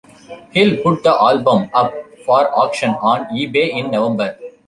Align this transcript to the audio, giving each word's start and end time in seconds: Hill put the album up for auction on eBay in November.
Hill 0.49 0.77
put 0.81 1.03
the 1.03 1.11
album 1.11 1.69
up 1.75 1.93
for 2.25 2.49
auction 2.57 2.89
on 2.89 3.25
eBay 3.25 3.69
in 3.69 3.91
November. 3.91 4.35